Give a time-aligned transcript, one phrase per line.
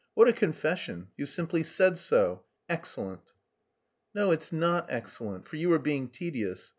[0.15, 1.09] What a confession!
[1.15, 2.41] You simply said so.
[2.67, 3.33] Excellent."
[4.15, 6.69] "No, it's not excellent, for you are being tedious.